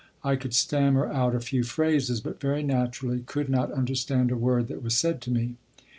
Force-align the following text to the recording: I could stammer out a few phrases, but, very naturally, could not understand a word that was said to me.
I 0.23 0.35
could 0.35 0.55
stammer 0.55 1.05
out 1.05 1.35
a 1.35 1.39
few 1.39 1.61
phrases, 1.61 2.21
but, 2.21 2.39
very 2.41 2.63
naturally, 2.63 3.19
could 3.19 3.49
not 3.49 3.71
understand 3.71 4.31
a 4.31 4.35
word 4.35 4.67
that 4.69 4.81
was 4.81 4.97
said 4.97 5.21
to 5.21 5.29
me. 5.31 5.57